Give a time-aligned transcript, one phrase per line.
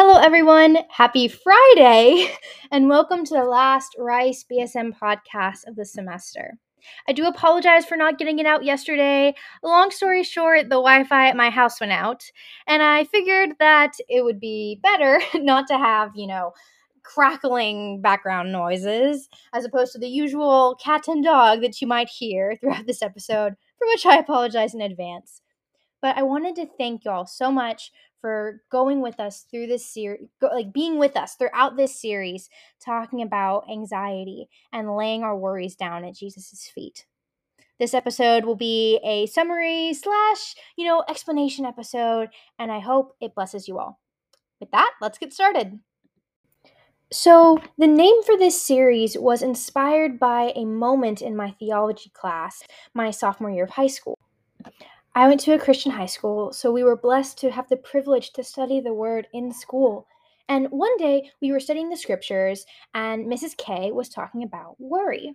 [0.00, 0.78] Hello, everyone.
[0.90, 2.32] Happy Friday,
[2.70, 6.56] and welcome to the last Rice BSM podcast of the semester.
[7.08, 9.34] I do apologize for not getting it out yesterday.
[9.60, 12.22] Long story short, the Wi Fi at my house went out,
[12.68, 16.52] and I figured that it would be better not to have, you know,
[17.02, 22.54] crackling background noises as opposed to the usual cat and dog that you might hear
[22.60, 25.42] throughout this episode, for which I apologize in advance.
[26.00, 27.90] But I wanted to thank y'all so much
[28.20, 32.48] for going with us through this series, like being with us throughout this series,
[32.84, 37.06] talking about anxiety and laying our worries down at Jesus' feet.
[37.78, 43.34] This episode will be a summary slash, you know, explanation episode, and I hope it
[43.34, 44.00] blesses you all.
[44.58, 45.78] With that, let's get started.
[47.10, 52.62] So, the name for this series was inspired by a moment in my theology class,
[52.92, 54.18] my sophomore year of high school.
[55.18, 58.30] I went to a Christian high school, so we were blessed to have the privilege
[58.34, 60.06] to study the word in school.
[60.48, 63.56] And one day we were studying the scriptures, and Mrs.
[63.56, 65.34] K was talking about worry.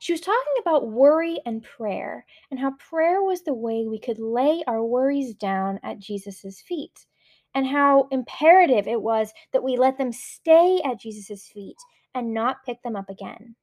[0.00, 4.18] She was talking about worry and prayer, and how prayer was the way we could
[4.18, 7.06] lay our worries down at Jesus' feet,
[7.54, 11.78] and how imperative it was that we let them stay at Jesus' feet
[12.14, 13.56] and not pick them up again.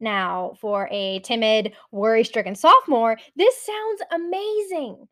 [0.00, 5.06] Now, for a timid, worry stricken sophomore, this sounds amazing.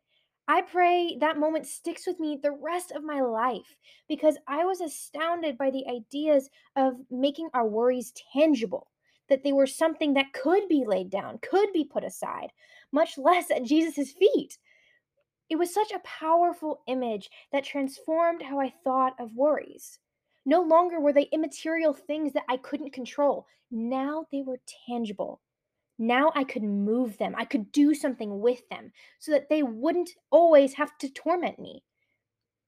[0.47, 4.81] I pray that moment sticks with me the rest of my life because I was
[4.81, 8.87] astounded by the ideas of making our worries tangible,
[9.29, 12.51] that they were something that could be laid down, could be put aside,
[12.91, 14.57] much less at Jesus' feet.
[15.49, 19.99] It was such a powerful image that transformed how I thought of worries.
[20.49, 23.45] No longer were they immaterial things that I couldn't control.
[23.69, 25.41] Now they were tangible.
[25.99, 27.35] Now I could move them.
[27.37, 31.83] I could do something with them so that they wouldn't always have to torment me.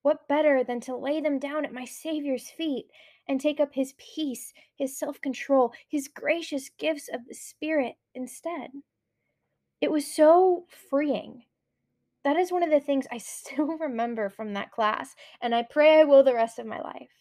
[0.03, 2.85] What better than to lay them down at my Savior's feet
[3.27, 8.69] and take up His peace, His self control, His gracious gifts of the Spirit instead?
[9.81, 11.45] It was so freeing.
[12.23, 15.99] That is one of the things I still remember from that class, and I pray
[15.99, 17.20] I will the rest of my life.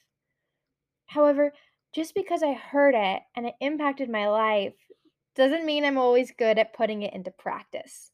[1.11, 1.53] However,
[1.93, 4.75] just because I heard it and it impacted my life
[5.35, 8.13] doesn't mean I'm always good at putting it into practice.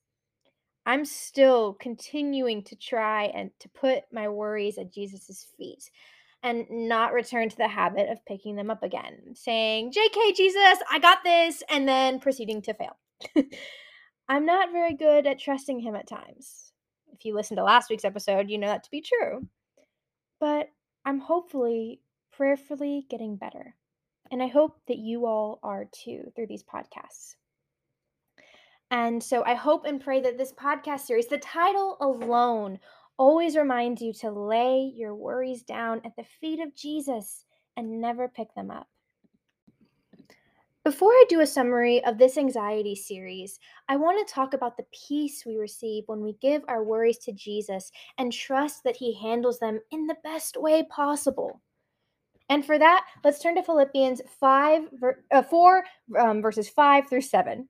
[0.86, 5.90] I'm still continuing to try and to put my worries at Jesus' feet
[6.42, 10.98] and not return to the habit of picking them up again, saying, JK, Jesus, I
[10.98, 12.96] got this, and then proceeding to fail.
[14.28, 16.72] I'm not very good at trusting him at times.
[17.12, 19.46] If you listened to last week's episode, you know that to be true.
[20.40, 20.70] But
[21.04, 22.00] I'm hopefully
[22.36, 23.74] prayerfully getting better.
[24.30, 27.36] And I hope that you all are too through these podcasts.
[28.90, 32.78] And so I hope and pray that this podcast series, the title alone,
[33.18, 37.44] always reminds you to lay your worries down at the feet of Jesus
[37.76, 38.88] and never pick them up.
[40.84, 43.58] Before I do a summary of this anxiety series,
[43.88, 47.32] I want to talk about the peace we receive when we give our worries to
[47.32, 51.60] Jesus and trust that He handles them in the best way possible.
[52.48, 54.82] And for that, let's turn to Philippians 5,
[55.32, 55.84] uh, 4,
[56.18, 57.68] um, verses 5 through 7.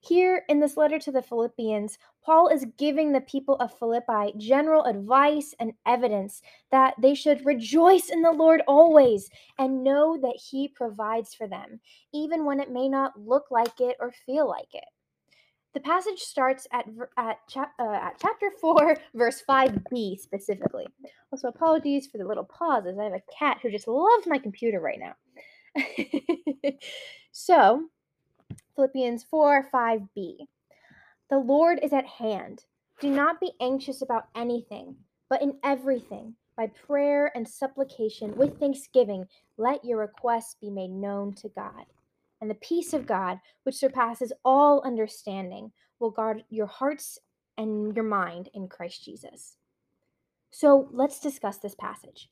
[0.00, 4.84] Here in this letter to the Philippians, Paul is giving the people of Philippi general
[4.84, 10.68] advice and evidence that they should rejoice in the Lord always and know that he
[10.68, 11.80] provides for them,
[12.12, 14.84] even when it may not look like it or feel like it.
[15.74, 16.86] The passage starts at,
[17.18, 20.86] at, uh, at chapter 4, verse 5b specifically.
[21.32, 22.96] Also, apologies for the little pauses.
[22.98, 25.14] I have a cat who just loves my computer right now.
[27.32, 27.88] so,
[28.76, 30.36] Philippians 4 5b.
[31.30, 32.64] The Lord is at hand.
[33.00, 34.94] Do not be anxious about anything,
[35.28, 39.26] but in everything, by prayer and supplication with thanksgiving,
[39.56, 41.86] let your requests be made known to God
[42.44, 47.18] and the peace of God, which surpasses all understanding, will guard your hearts
[47.56, 49.56] and your mind in Christ Jesus.
[50.50, 52.28] So let's discuss this passage.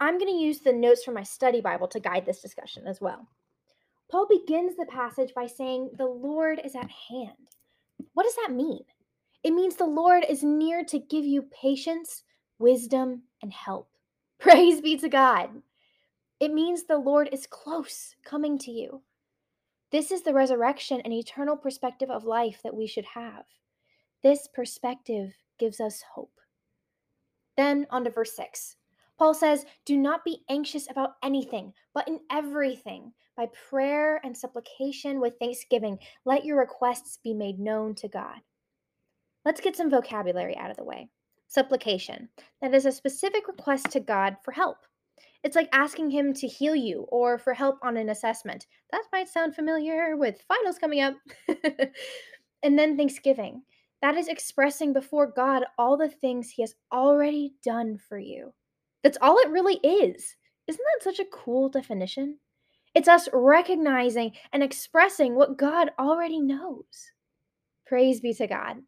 [0.00, 2.98] I'm going to use the notes from my study Bible to guide this discussion as
[2.98, 3.28] well.
[4.10, 7.50] Paul begins the passage by saying, The Lord is at hand.
[8.14, 8.84] What does that mean?
[9.44, 12.22] It means the Lord is near to give you patience,
[12.58, 13.90] wisdom, and help.
[14.40, 15.50] Praise be to God.
[16.38, 19.02] It means the Lord is close, coming to you.
[19.90, 23.44] This is the resurrection and eternal perspective of life that we should have.
[24.22, 26.40] This perspective gives us hope.
[27.56, 28.76] Then on to verse 6.
[29.18, 35.20] Paul says, Do not be anxious about anything, but in everything, by prayer and supplication
[35.20, 38.40] with thanksgiving, let your requests be made known to God.
[39.44, 41.08] Let's get some vocabulary out of the way.
[41.46, 42.28] Supplication.
[42.60, 44.78] That is a specific request to God for help.
[45.42, 48.66] It's like asking Him to heal you or for help on an assessment.
[48.92, 51.14] That might sound familiar with finals coming up.
[52.62, 53.62] and then thanksgiving.
[54.02, 58.52] That is expressing before God all the things He has already done for you.
[59.02, 60.36] That's all it really is.
[60.66, 62.38] Isn't that such a cool definition?
[62.94, 67.12] It's us recognizing and expressing what God already knows.
[67.86, 68.78] Praise be to God.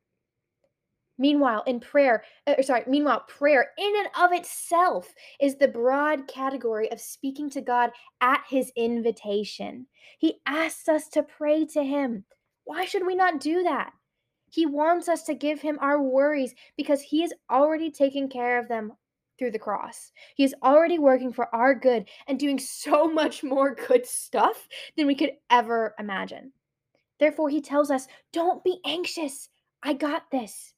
[1.18, 6.90] Meanwhile, in prayer, uh, sorry, meanwhile, prayer in and of itself is the broad category
[6.92, 9.86] of speaking to God at his invitation.
[10.18, 12.24] He asks us to pray to him.
[12.64, 13.92] Why should we not do that?
[14.50, 18.68] He wants us to give him our worries because he has already taken care of
[18.68, 18.92] them
[19.38, 20.12] through the cross.
[20.36, 25.06] He is already working for our good and doing so much more good stuff than
[25.06, 26.52] we could ever imagine.
[27.18, 29.48] Therefore, he tells us, Don't be anxious.
[29.82, 30.74] I got this.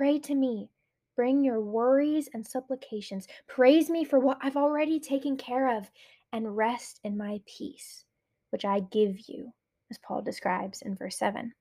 [0.00, 0.70] Pray to me.
[1.14, 3.28] Bring your worries and supplications.
[3.46, 5.90] Praise me for what I've already taken care of
[6.32, 8.06] and rest in my peace,
[8.48, 9.52] which I give you,
[9.90, 11.52] as Paul describes in verse 7.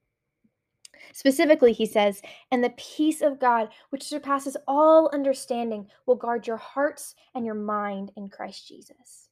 [1.11, 6.55] Specifically, he says, and the peace of God, which surpasses all understanding, will guard your
[6.55, 9.27] hearts and your mind in Christ Jesus.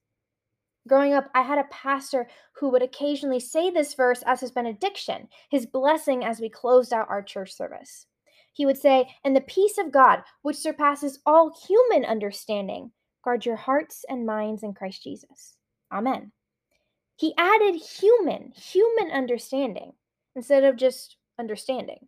[0.85, 5.29] Growing up, I had a pastor who would occasionally say this verse as his benediction,
[5.49, 8.05] his blessing as we closed out our church service
[8.57, 12.91] he would say, And the peace of God, which surpasses all human understanding,
[13.23, 15.57] guard your hearts and minds in Christ Jesus.
[15.91, 16.31] Amen.
[17.15, 19.93] He added human, human understanding
[20.35, 22.07] instead of just understanding.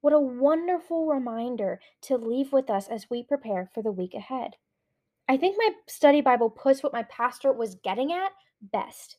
[0.00, 4.56] What a wonderful reminder to leave with us as we prepare for the week ahead.
[5.28, 9.16] I think my study Bible puts what my pastor was getting at best.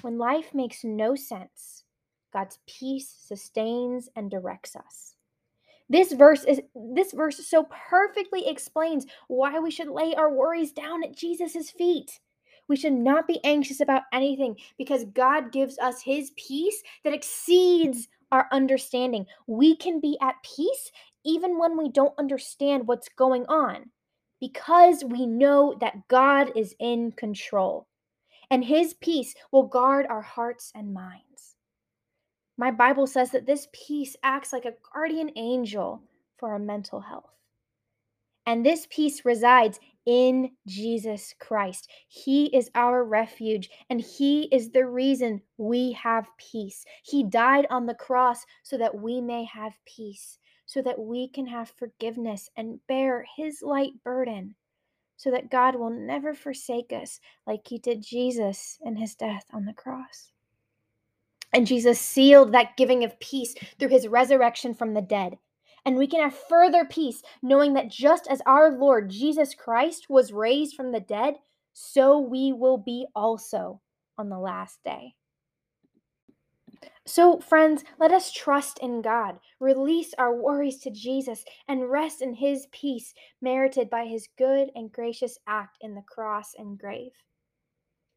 [0.00, 1.84] When life makes no sense,
[2.32, 5.15] God's peace sustains and directs us.
[5.88, 11.04] This verse is this verse so perfectly explains why we should lay our worries down
[11.04, 12.18] at Jesus' feet.
[12.68, 18.08] We should not be anxious about anything because God gives us his peace that exceeds
[18.32, 19.26] our understanding.
[19.46, 20.90] We can be at peace
[21.24, 23.90] even when we don't understand what's going on
[24.40, 27.86] because we know that God is in control
[28.50, 31.35] and his peace will guard our hearts and minds.
[32.58, 36.02] My Bible says that this peace acts like a guardian angel
[36.38, 37.30] for our mental health.
[38.46, 41.90] And this peace resides in Jesus Christ.
[42.06, 46.84] He is our refuge, and He is the reason we have peace.
[47.02, 51.46] He died on the cross so that we may have peace, so that we can
[51.46, 54.54] have forgiveness and bear His light burden,
[55.16, 59.64] so that God will never forsake us like He did Jesus in His death on
[59.64, 60.30] the cross.
[61.56, 65.38] And Jesus sealed that giving of peace through his resurrection from the dead.
[65.86, 70.34] And we can have further peace knowing that just as our Lord Jesus Christ was
[70.34, 71.36] raised from the dead,
[71.72, 73.80] so we will be also
[74.18, 75.14] on the last day.
[77.06, 82.34] So, friends, let us trust in God, release our worries to Jesus, and rest in
[82.34, 87.12] his peace merited by his good and gracious act in the cross and grave.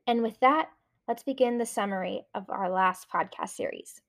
[0.08, 0.72] And with that,
[1.10, 4.00] let's begin the summary of our last podcast series.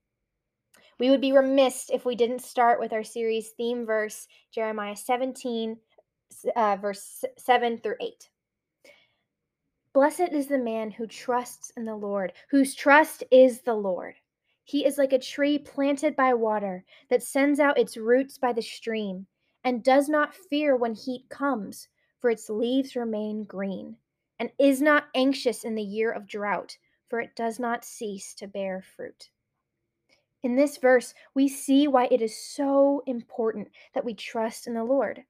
[0.99, 5.79] We would be remiss if we didn't start with our series theme verse, Jeremiah 17,
[6.55, 8.29] uh, verse 7 through 8.
[9.94, 14.17] Blessed is the man who trusts in the Lord, whose trust is the Lord.
[14.65, 18.60] He is like a tree planted by water that sends out its roots by the
[18.60, 19.27] stream
[19.65, 23.96] and does not fear when heat comes, for its leaves remain green,
[24.39, 26.77] and is not anxious in the year of drought
[27.10, 29.29] for it does not cease to bear fruit.
[30.43, 34.84] In this verse, we see why it is so important that we trust in the
[34.84, 35.24] Lord.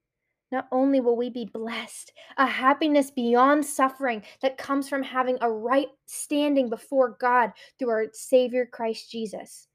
[0.53, 5.51] Not only will we be blessed, a happiness beyond suffering that comes from having a
[5.51, 9.69] right standing before God through our Savior Christ Jesus,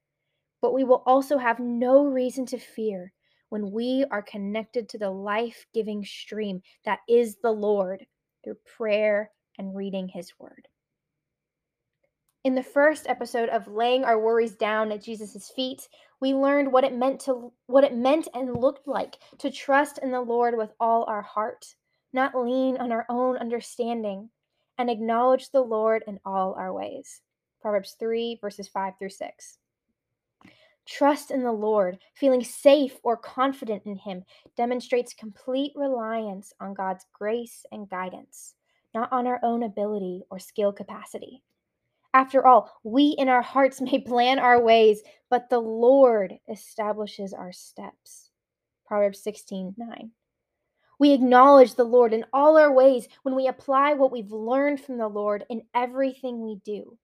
[0.62, 3.14] but we will also have no reason to fear
[3.50, 8.06] when we are connected to the life giving stream that is the Lord
[8.44, 10.68] through prayer and reading His Word.
[12.46, 15.90] In the first episode of laying our worries down at Jesus' feet,
[16.22, 20.12] we learned what it meant to what it meant and looked like to trust in
[20.12, 21.74] the Lord with all our heart,
[22.14, 24.30] not lean on our own understanding,
[24.78, 27.22] and acknowledge the Lord in all our ways.
[27.62, 29.58] Proverbs 3 verses 5 through 6.
[30.86, 34.24] Trust in the Lord, feeling safe or confident in Him,
[34.56, 38.54] demonstrates complete reliance on God's grace and guidance,
[38.94, 41.42] not on our own ability or skill capacity.
[42.16, 47.52] After all, we in our hearts may plan our ways, but the Lord establishes our
[47.52, 48.32] steps.
[48.86, 50.12] Proverbs 16 9.
[50.98, 54.98] We acknowledge the Lord in all our ways when we apply what we've learned from
[54.98, 56.98] the Lord in everything we do.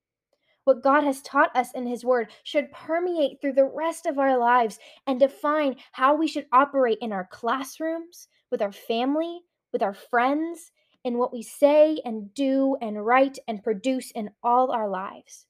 [0.63, 4.37] What God has taught us in His Word should permeate through the rest of our
[4.37, 9.41] lives and define how we should operate in our classrooms, with our family,
[9.73, 10.71] with our friends,
[11.03, 15.45] in what we say and do and write and produce in all our lives.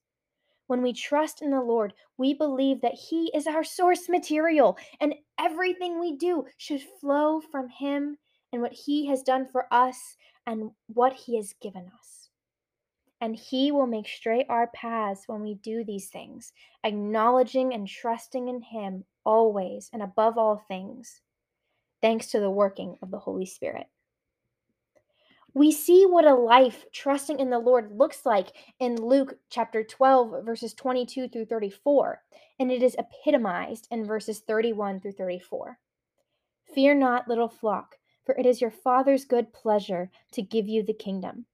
[0.67, 5.15] When we trust in the Lord, we believe that He is our source material and
[5.39, 8.17] everything we do should flow from Him
[8.53, 10.15] and what He has done for us
[10.47, 12.29] and what He has given us.
[13.19, 16.53] And He will make straight our paths when we do these things,
[16.83, 21.21] acknowledging and trusting in Him always and above all things,
[22.01, 23.87] thanks to the working of the Holy Spirit.
[25.53, 30.45] We see what a life trusting in the Lord looks like in Luke chapter 12,
[30.45, 32.23] verses 22 through 34,
[32.57, 35.77] and it is epitomized in verses 31 through 34.
[36.73, 40.93] Fear not, little flock, for it is your Father's good pleasure to give you the
[40.93, 41.45] kingdom.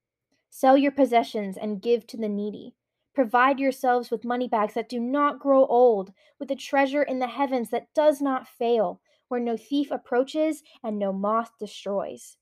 [0.51, 2.75] Sell your possessions and give to the needy.
[3.15, 7.25] Provide yourselves with money bags that do not grow old, with a treasure in the
[7.25, 12.37] heavens that does not fail, where no thief approaches and no moth destroys.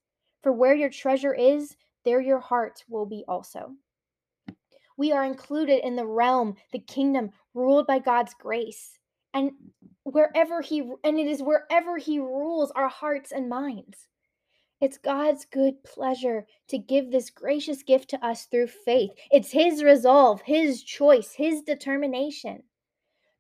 [0.45, 3.71] For where your treasure is, there your heart will be also.
[4.95, 8.99] We are included in the realm, the kingdom ruled by God's grace.
[9.33, 9.53] And
[10.03, 14.07] wherever he and it is wherever he rules our hearts and minds.
[14.79, 19.13] It's God's good pleasure to give this gracious gift to us through faith.
[19.31, 22.61] It's his resolve, his choice, his determination.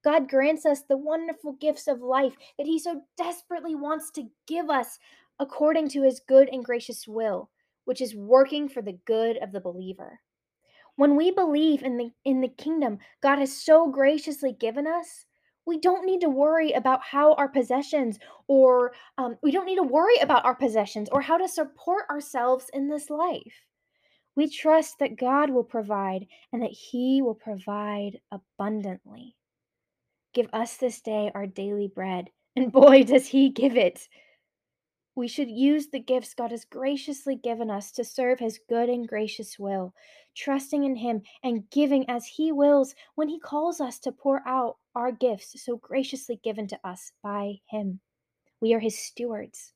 [0.03, 4.71] God grants us the wonderful gifts of life that he so desperately wants to give
[4.71, 4.97] us
[5.39, 7.49] according to his good and gracious will,
[7.85, 10.19] which is working for the good of the believer.
[10.95, 15.25] When we believe in the in the kingdom God has so graciously given us,
[15.65, 19.83] we don't need to worry about how our possessions or um, we don't need to
[19.83, 23.65] worry about our possessions or how to support ourselves in this life.
[24.35, 29.35] We trust that God will provide and that He will provide abundantly.
[30.33, 34.07] Give us this day our daily bread, and boy, does He give it.
[35.17, 39.07] We should use the gifts God has graciously given us to serve His good and
[39.07, 39.93] gracious will,
[40.35, 44.75] trusting in Him and giving as He wills when He calls us to pour out
[44.93, 48.01] our gifts so graciously given to us by Him.
[48.59, 49.71] We are His stewards.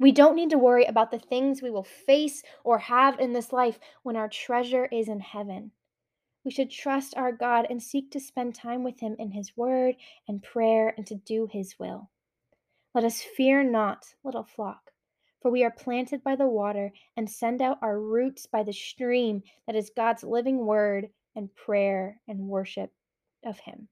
[0.00, 3.52] We don't need to worry about the things we will face or have in this
[3.52, 5.70] life when our treasure is in heaven.
[6.44, 9.94] We should trust our God and seek to spend time with Him in His Word
[10.26, 12.10] and prayer and to do His will.
[12.94, 14.90] Let us fear not, little flock,
[15.42, 19.42] for we are planted by the water and send out our roots by the stream
[19.66, 22.90] that is God's living word and prayer and worship
[23.44, 23.88] of Him.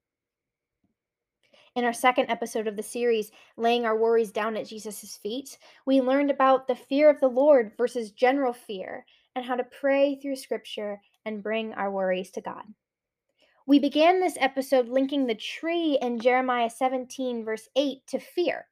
[1.76, 6.00] In our second episode of the series, Laying Our Worries Down at Jesus' Feet, we
[6.00, 10.36] learned about the fear of the Lord versus general fear and how to pray through
[10.36, 12.64] Scripture and bring our worries to God.
[13.66, 18.66] We began this episode linking the tree in Jeremiah 17, verse 8, to fear.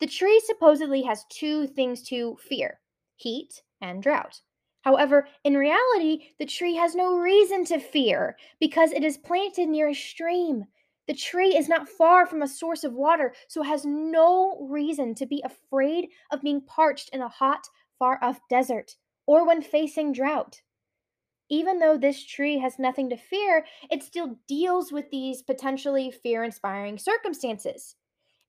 [0.00, 2.80] The tree supposedly has two things to fear
[3.16, 4.42] heat and drought.
[4.82, 9.88] However, in reality, the tree has no reason to fear because it is planted near
[9.88, 10.66] a stream.
[11.08, 15.14] The tree is not far from a source of water, so it has no reason
[15.16, 17.66] to be afraid of being parched in a hot,
[17.98, 20.62] far off desert or when facing drought.
[21.48, 26.44] Even though this tree has nothing to fear, it still deals with these potentially fear
[26.44, 27.96] inspiring circumstances.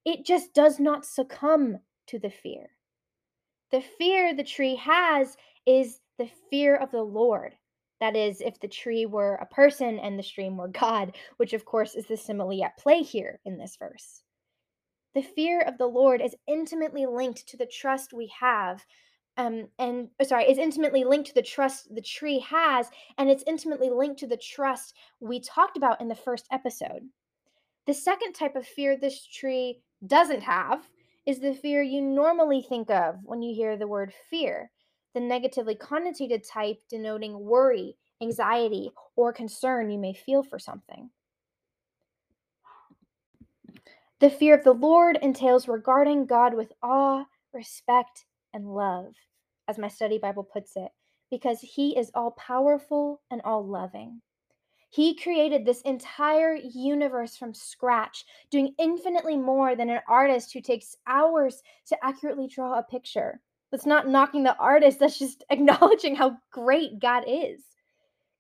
[0.08, 2.70] It just does not succumb to the fear.
[3.72, 5.36] The fear the tree has
[5.66, 7.56] is the fear of the Lord.
[8.00, 11.66] That is, if the tree were a person and the stream were God, which of
[11.66, 14.24] course is the simile at play here in this verse.
[15.14, 18.86] The fear of the Lord is intimately linked to the trust we have,
[19.36, 23.44] um, and uh, sorry, is intimately linked to the trust the tree has, and it's
[23.46, 27.10] intimately linked to the trust we talked about in the first episode.
[27.88, 30.88] The second type of fear this tree doesn't have
[31.26, 34.72] is the fear you normally think of when you hear the word fear,
[35.14, 41.10] the negatively connotated type denoting worry, anxiety, or concern you may feel for something.
[44.20, 49.14] The fear of the Lord entails regarding God with awe, respect, and love,
[49.68, 50.90] as my study Bible puts it,
[51.30, 54.22] because He is all powerful and all loving.
[54.90, 60.96] He created this entire universe from scratch, doing infinitely more than an artist who takes
[61.06, 63.42] hours to accurately draw a picture.
[63.70, 67.64] That's not knocking the artist, that's just acknowledging how great God is.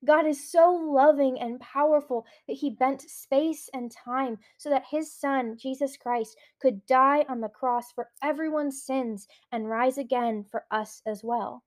[0.05, 5.11] God is so loving and powerful that he bent space and time so that his
[5.11, 10.65] son, Jesus Christ, could die on the cross for everyone's sins and rise again for
[10.71, 11.63] us as well.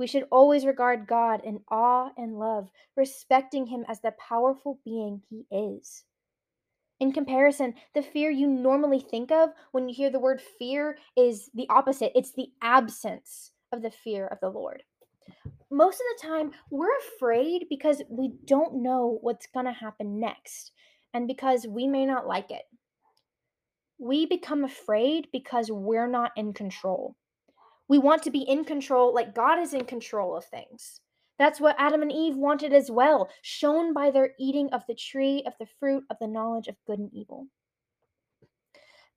[0.00, 5.22] We should always regard God in awe and love, respecting him as the powerful being
[5.28, 6.04] he is.
[6.98, 11.50] In comparison, the fear you normally think of when you hear the word fear is
[11.54, 14.82] the opposite it's the absence of the fear of the Lord
[15.70, 20.72] most of the time we're afraid because we don't know what's going to happen next
[21.14, 22.62] and because we may not like it.
[23.98, 27.16] We become afraid because we're not in control.
[27.90, 31.00] We want to be in control like God is in control of things.
[31.40, 35.42] That's what Adam and Eve wanted as well, shown by their eating of the tree
[35.44, 37.48] of the fruit of the knowledge of good and evil.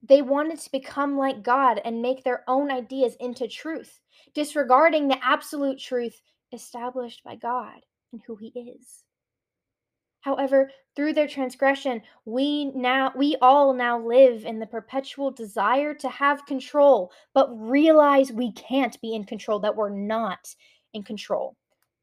[0.02, 4.02] They wanted to become like God and make their own ideas into truth,
[4.34, 6.20] disregarding the absolute truth
[6.52, 7.80] established by God
[8.12, 9.04] and who he is.
[10.24, 16.08] However, through their transgression, we now we all now live in the perpetual desire to
[16.08, 20.56] have control, but realize we can't be in control, that we're not
[20.94, 21.58] in control.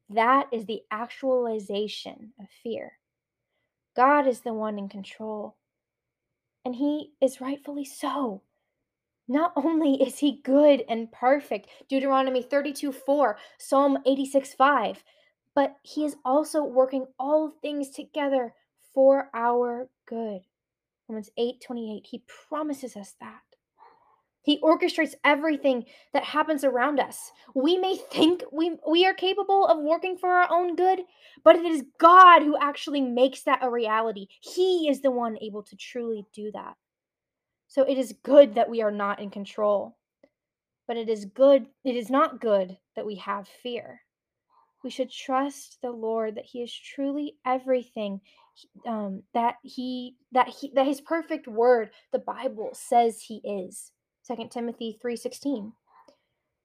[0.07, 2.99] That is the actualization of fear.
[3.95, 5.57] God is the one in control,
[6.63, 8.43] and he is rightfully so.
[9.27, 15.03] Not only is he good and perfect, Deuteronomy 32 4, Psalm 86 5,
[15.55, 18.53] but he is also working all things together
[18.93, 20.41] for our good.
[21.07, 23.41] Romans 8 28, he promises us that.
[24.43, 27.31] He orchestrates everything that happens around us.
[27.53, 31.01] We may think we, we are capable of working for our own good,
[31.43, 34.27] but it is God who actually makes that a reality.
[34.41, 36.75] He is the one able to truly do that.
[37.67, 39.97] So it is good that we are not in control.
[40.87, 44.01] But it is good, it is not good that we have fear.
[44.83, 48.21] We should trust the Lord that He is truly everything
[48.85, 53.91] um, that He that He that His perfect word, the Bible, says He is.
[54.27, 55.73] 2 Timothy 3:16.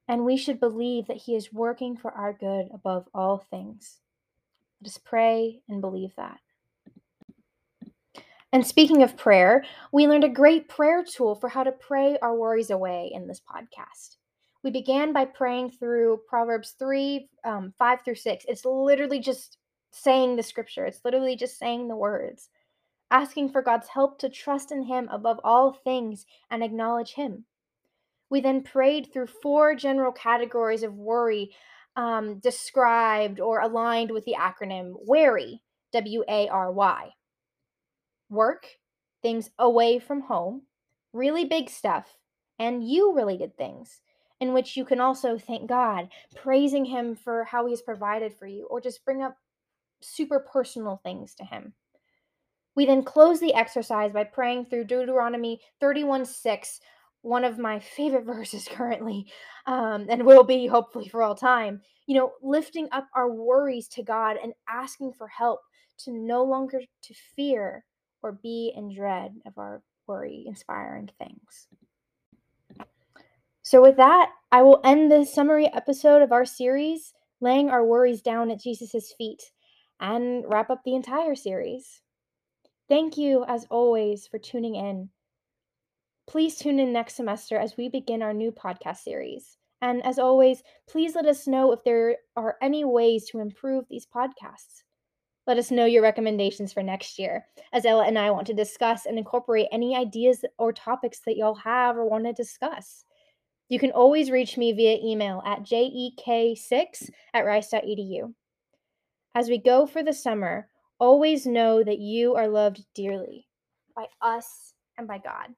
[0.08, 3.98] And we should believe that He is working for our good above all things.
[4.80, 6.38] Let us pray and believe that.
[8.52, 12.34] And speaking of prayer, we learned a great prayer tool for how to pray our
[12.34, 14.16] worries away in this podcast.
[14.66, 18.44] We began by praying through Proverbs 3 um, 5 through 6.
[18.48, 19.58] It's literally just
[19.92, 22.48] saying the scripture, it's literally just saying the words,
[23.12, 27.44] asking for God's help to trust in Him above all things and acknowledge Him.
[28.28, 31.54] We then prayed through four general categories of worry
[31.94, 37.10] um, described or aligned with the acronym WARY, W A R Y
[38.28, 38.66] work,
[39.22, 40.62] things away from home,
[41.12, 42.16] really big stuff,
[42.58, 44.00] and you related things,
[44.40, 48.66] in which you can also thank God, praising Him for how He's provided for you,
[48.66, 49.36] or just bring up
[50.02, 51.72] super personal things to Him.
[52.74, 56.80] We then close the exercise by praying through Deuteronomy 31 6,
[57.22, 59.26] one of my favorite verses currently,
[59.66, 61.80] um, and will be hopefully for all time.
[62.06, 65.60] You know, lifting up our worries to God and asking for help
[65.98, 67.84] to no longer to fear
[68.22, 71.68] or be in dread of our worry inspiring things.
[73.66, 78.22] So, with that, I will end this summary episode of our series, Laying Our Worries
[78.22, 79.42] Down at Jesus' Feet,
[79.98, 82.00] and wrap up the entire series.
[82.88, 85.10] Thank you, as always, for tuning in.
[86.28, 89.58] Please tune in next semester as we begin our new podcast series.
[89.82, 94.06] And as always, please let us know if there are any ways to improve these
[94.06, 94.84] podcasts.
[95.48, 99.06] Let us know your recommendations for next year, as Ella and I want to discuss
[99.06, 103.04] and incorporate any ideas or topics that y'all have or want to discuss.
[103.68, 108.32] You can always reach me via email at jek6 at rice.edu.
[109.34, 113.46] As we go for the summer, always know that you are loved dearly
[113.94, 115.48] by us and by God.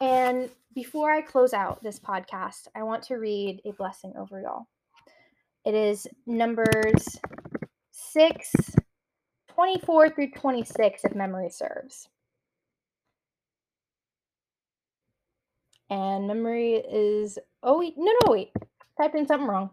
[0.00, 4.66] And before I close out this podcast, I want to read a blessing over y'all.
[5.66, 7.18] It is Numbers
[7.90, 8.52] 6,
[9.54, 12.08] 24 through 26, if memory serves.
[15.90, 18.52] And memory is, oh, wait, no, no, wait.
[18.96, 19.70] Typed in something wrong.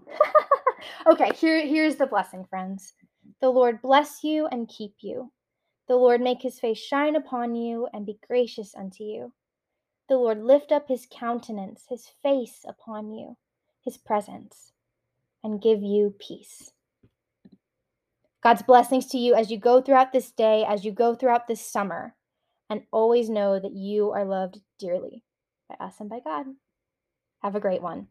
[1.11, 2.93] okay, here, here's the blessing, friends.
[3.39, 5.31] The Lord bless you and keep you.
[5.87, 9.31] The Lord make his face shine upon you and be gracious unto you.
[10.09, 13.37] The Lord lift up his countenance, his face upon you,
[13.83, 14.71] his presence,
[15.43, 16.71] and give you peace.
[18.41, 21.61] God's blessings to you as you go throughout this day, as you go throughout this
[21.61, 22.15] summer,
[22.69, 25.23] and always know that you are loved dearly
[25.69, 26.47] by us and by God.
[27.43, 28.07] Have a great one.